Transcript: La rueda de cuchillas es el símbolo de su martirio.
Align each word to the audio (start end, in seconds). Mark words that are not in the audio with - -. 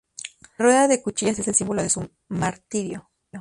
La 0.57 0.65
rueda 0.65 0.87
de 0.87 0.99
cuchillas 1.03 1.37
es 1.37 1.47
el 1.47 1.53
símbolo 1.53 1.83
de 1.83 1.91
su 1.91 2.09
martirio. 2.29 3.11